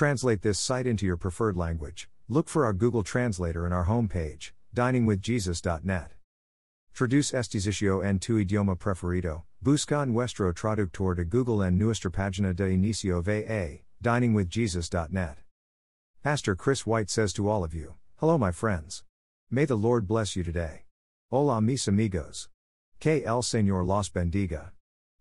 [0.00, 4.52] translate this site into your preferred language, look for our Google Translator in our homepage,
[4.74, 6.12] diningwithjesus.net.
[6.94, 12.56] Traduce este sitio en tu idioma preferido, busca nuestro traductor de Google en nuestra página
[12.56, 15.36] de inicio va, diningwithjesus.net.
[16.22, 19.04] Pastor Chris White says to all of you, Hello, my friends.
[19.50, 20.84] May the Lord bless you today.
[21.30, 22.48] Hola, mis amigos.
[23.00, 24.70] Que el Señor los bendiga.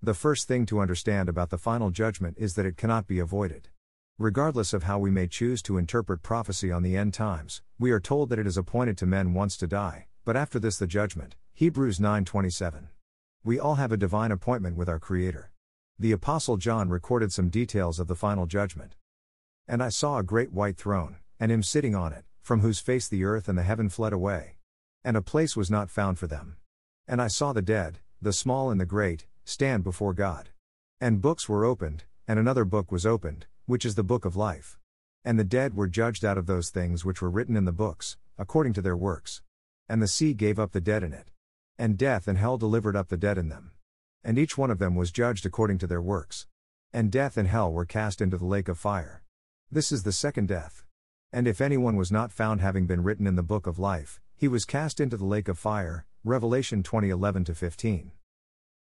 [0.02, 3.68] The first thing to understand about the final judgment is that it cannot be avoided.
[4.22, 8.02] Regardless of how we may choose to interpret prophecy on the end times, we are
[8.02, 11.38] told that it is appointed to men once to die, but after this the judgment.
[11.54, 12.90] Hebrews 9:27.
[13.46, 15.52] We all have a divine appointment with our creator.
[15.98, 18.98] The apostle John recorded some details of the final judgment.
[19.70, 23.08] And I saw a great white throne, and him sitting on it, from whose face
[23.08, 24.58] the earth and the heaven fled away.
[25.02, 26.58] And a place was not found for them.
[27.08, 30.49] And I saw the dead, the small and the great, stand before God.
[30.99, 34.80] And books were opened, and another book was opened, which is the book of life.
[35.23, 38.18] And the dead were judged out of those things which were written in the books,
[38.36, 39.43] according to their works.
[39.88, 41.30] And the sea gave up the dead in it.
[41.77, 43.70] And death and hell delivered up the dead in them.
[44.24, 46.48] And each one of them was judged according to their works.
[46.91, 49.21] And death and hell were cast into the lake of fire.
[49.70, 50.84] This is the second death.
[51.32, 54.48] And if anyone was not found having been written in the book of life, he
[54.48, 56.08] was cast into the lake of fire.
[56.24, 58.13] Revelation 2011 15.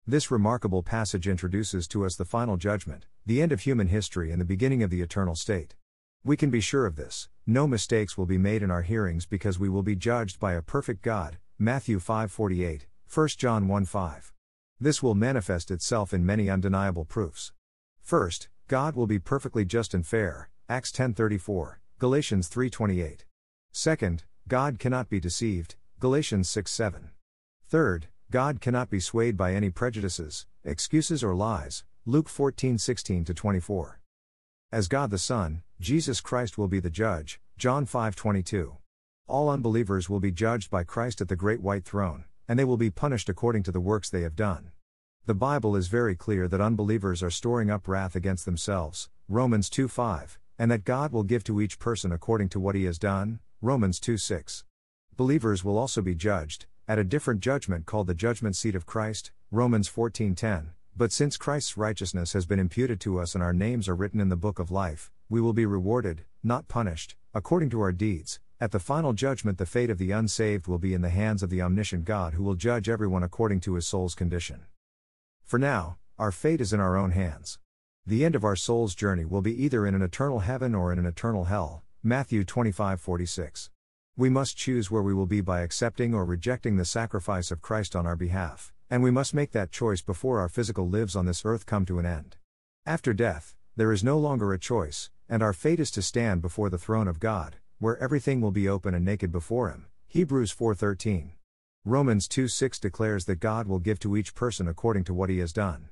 [0.07, 4.39] This remarkable passage introduces to us the final judgment, the end of human history, and
[4.39, 5.75] the beginning of the eternal state.
[6.23, 9.57] We can be sure of this no mistakes will be made in our hearings because
[9.57, 11.39] we will be judged by a perfect God.
[11.57, 14.31] Matthew 5:48, 1 John 1:5.
[14.79, 17.51] This will manifest itself in many undeniable proofs.
[17.99, 20.51] First, God will be perfectly just and fair.
[20.69, 23.25] Acts 10:34, Galatians 3:28.
[23.71, 25.77] Second, God cannot be deceived.
[25.99, 27.09] Galatians 6:7.
[27.67, 31.83] Third, God cannot be swayed by any prejudices, excuses, or lies.
[32.07, 33.99] Luke 14 16 24.
[34.71, 37.39] As God the Son, Jesus Christ will be the judge.
[37.57, 38.77] John 5 22.
[39.27, 42.77] All unbelievers will be judged by Christ at the great white throne, and they will
[42.77, 44.71] be punished according to the works they have done.
[45.27, 49.09] The Bible is very clear that unbelievers are storing up wrath against themselves.
[49.29, 52.85] Romans 2 5, and that God will give to each person according to what he
[52.85, 53.39] has done.
[53.61, 54.63] Romans 2 6.
[55.15, 59.31] Believers will also be judged, at a different judgment called the judgment seat of Christ,
[59.51, 60.71] Romans 14:10.
[60.95, 64.29] But since Christ's righteousness has been imputed to us and our names are written in
[64.29, 68.39] the book of life, we will be rewarded, not punished, according to our deeds.
[68.61, 71.49] At the final judgment, the fate of the unsaved will be in the hands of
[71.49, 74.65] the omniscient God who will judge everyone according to his soul's condition.
[75.43, 77.59] For now, our fate is in our own hands.
[78.05, 80.99] The end of our soul's journey will be either in an eternal heaven or in
[80.99, 81.83] an eternal hell.
[82.03, 83.69] Matthew 25:46.
[84.17, 87.97] We must choose where we will be by accepting or rejecting the sacrifice of Christ
[87.97, 91.43] on our behalf, and we must make that choice before our physical lives on this
[91.43, 92.37] earth come to an end.
[92.85, 96.69] After death, there is no longer a choice, and our fate is to stand before
[96.69, 99.87] the throne of God, where everything will be open and naked before him.
[100.07, 101.33] Hebrews 4:13.
[101.83, 105.51] Romans 2:6 declares that God will give to each person according to what he has
[105.51, 105.89] done.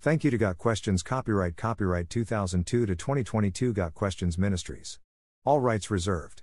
[0.00, 4.98] Thank you to Got Questions Copyright Copyright 2002 to 2022 Got Questions Ministries.
[5.46, 6.42] All rights reserved.